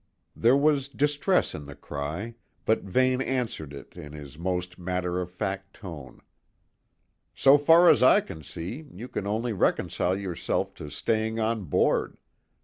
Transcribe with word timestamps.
There 0.35 0.57
was 0.57 0.89
distress 0.89 1.53
in 1.53 1.67
the 1.67 1.75
cry, 1.75 2.33
but 2.65 2.81
Vane 2.81 3.21
answered 3.21 3.71
it 3.71 3.95
in 3.95 4.13
his 4.13 4.35
most 4.35 4.79
matter 4.79 5.21
of 5.21 5.29
fact 5.29 5.75
tone: 5.75 6.21
"So 7.35 7.59
far 7.59 7.87
as 7.87 8.01
I 8.01 8.19
can 8.21 8.41
see, 8.41 8.87
you 8.91 9.07
can 9.07 9.27
only 9.27 9.53
reconcile 9.53 10.17
yourself 10.17 10.73
to 10.81 10.89
staying 10.89 11.39
on 11.39 11.65
board. 11.65 12.17